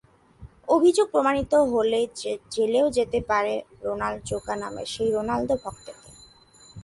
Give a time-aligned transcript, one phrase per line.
[0.67, 1.99] অভিযোগ প্রমাণিত হলে
[2.51, 3.53] জেলেও যেতে হতে পারে
[3.83, 6.09] রোনাল্ড জোকা নামের সেই রোনালদো-ভক্তকে।